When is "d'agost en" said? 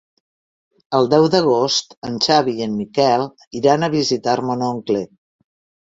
1.35-2.17